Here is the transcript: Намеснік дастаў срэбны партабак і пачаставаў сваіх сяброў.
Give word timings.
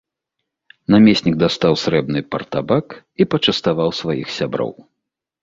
Намеснік 0.95 1.35
дастаў 1.43 1.73
срэбны 1.81 2.19
партабак 2.37 2.85
і 3.21 3.29
пачаставаў 3.35 3.95
сваіх 4.01 4.27
сяброў. 4.39 4.73